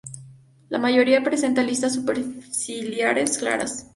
La 0.69 0.79
mayoría 0.79 1.21
presentan 1.23 1.67
listas 1.67 1.93
superciliares 1.93 3.37
claras. 3.37 3.85